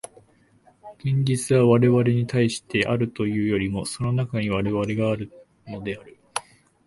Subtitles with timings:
[0.97, 5.31] 現実は我々に対してあるというよりも、その中に我々がある
[5.67, 6.17] のである。